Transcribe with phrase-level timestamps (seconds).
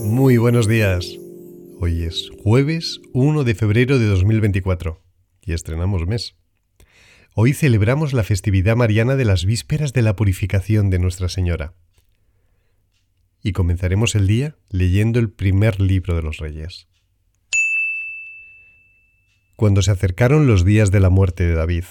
[0.00, 1.18] Muy buenos días.
[1.80, 5.02] Hoy es jueves 1 de febrero de 2024
[5.42, 6.36] y estrenamos mes.
[7.34, 11.74] Hoy celebramos la festividad mariana de las vísperas de la purificación de Nuestra Señora.
[13.42, 16.88] Y comenzaremos el día leyendo el primer libro de los reyes.
[19.56, 21.84] Cuando se acercaron los días de la muerte de David,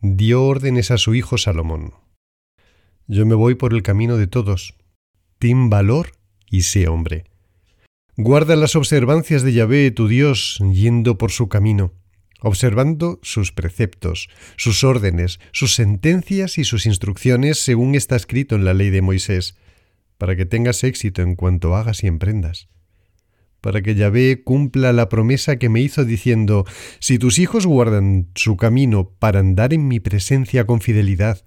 [0.00, 1.94] dio órdenes a su hijo Salomón.
[3.12, 4.74] Yo me voy por el camino de todos.
[5.38, 6.12] Ten valor
[6.50, 7.24] y sé hombre.
[8.16, 11.92] Guarda las observancias de Yahvé, tu Dios, yendo por su camino,
[12.40, 18.72] observando sus preceptos, sus órdenes, sus sentencias y sus instrucciones según está escrito en la
[18.72, 19.58] ley de Moisés,
[20.16, 22.70] para que tengas éxito en cuanto hagas y emprendas
[23.60, 26.64] para que Yahvé cumpla la promesa que me hizo diciendo,
[26.98, 31.44] si tus hijos guardan su camino para andar en mi presencia con fidelidad,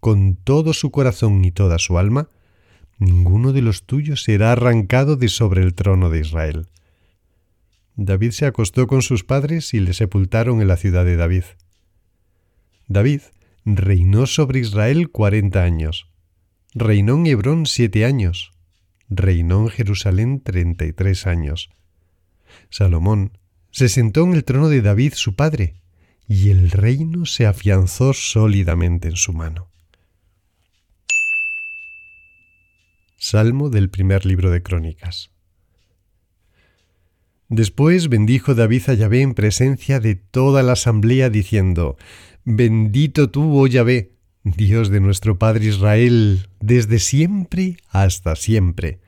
[0.00, 2.30] con todo su corazón y toda su alma,
[2.98, 6.66] ninguno de los tuyos será arrancado de sobre el trono de Israel.
[7.96, 11.44] David se acostó con sus padres y le sepultaron en la ciudad de David.
[12.86, 13.22] David
[13.64, 16.08] reinó sobre Israel cuarenta años.
[16.74, 18.52] Reinó en Hebrón siete años
[19.08, 21.70] reinó en Jerusalén treinta y tres años.
[22.70, 23.38] Salomón
[23.70, 25.76] se sentó en el trono de David su padre,
[26.26, 29.70] y el reino se afianzó sólidamente en su mano.
[33.20, 35.32] Salmo del primer libro de Crónicas.
[37.48, 41.96] Después bendijo David a Yahvé en presencia de toda la asamblea, diciendo,
[42.44, 44.12] Bendito tú, oh Yahvé,
[44.44, 49.00] Dios de nuestro Padre Israel, desde siempre hasta siempre.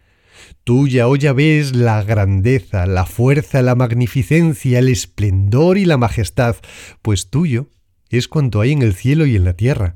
[0.65, 6.57] Tuya, oh Yahvé, es la grandeza, la fuerza, la magnificencia, el esplendor y la majestad,
[7.03, 7.71] pues tuyo
[8.09, 9.95] es cuanto hay en el cielo y en la tierra.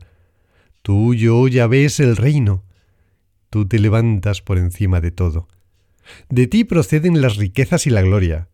[0.83, 2.64] Tuyo, oh Yahvé, es el reino.
[3.55, 5.47] Tú te levantas por encima de todo.
[6.29, 8.49] De ti proceden las riquezas y la gloria.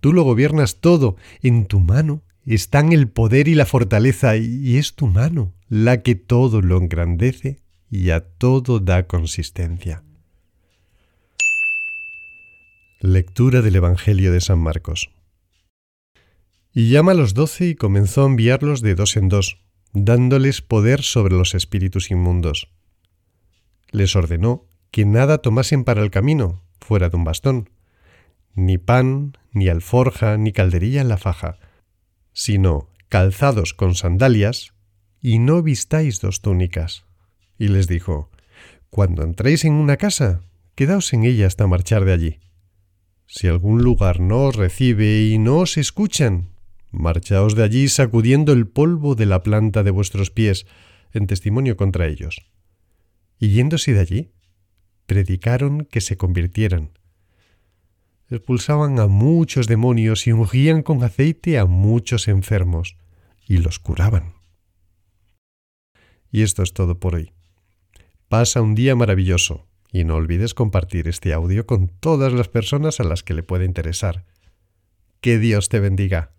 [0.00, 1.14] Tú lo gobiernas todo.
[1.40, 6.16] En tu mano están el poder y la fortaleza, y es tu mano la que
[6.16, 7.60] todo lo engrandece
[7.92, 10.02] y a todo da consistencia.
[12.98, 15.12] Lectura del Evangelio de San Marcos.
[16.74, 19.60] Y llama a los doce y comenzó a enviarlos de dos en dos,
[19.92, 22.68] dándoles poder sobre los espíritus inmundos.
[23.90, 27.70] Les ordenó que nada tomasen para el camino, fuera de un bastón,
[28.54, 31.58] ni pan, ni alforja, ni calderilla en la faja,
[32.32, 34.72] sino calzados con sandalias,
[35.20, 37.04] y no vistáis dos túnicas.
[37.58, 38.30] Y les dijo,
[38.88, 40.40] Cuando entréis en una casa,
[40.74, 42.38] quedaos en ella hasta marchar de allí.
[43.26, 46.48] Si algún lugar no os recibe y no os escuchan,
[46.90, 50.66] marchaos de allí sacudiendo el polvo de la planta de vuestros pies
[51.12, 52.50] en testimonio contra ellos.
[53.40, 54.30] Y yéndose de allí,
[55.06, 56.92] predicaron que se convirtieran
[58.30, 62.96] expulsaban a muchos demonios y ungían con aceite a muchos enfermos
[63.46, 64.34] y los curaban.
[66.30, 67.32] Y esto es todo por hoy.
[68.28, 73.04] Pasa un día maravilloso y no olvides compartir este audio con todas las personas a
[73.04, 74.24] las que le pueda interesar.
[75.20, 76.30] Que Dios te bendiga.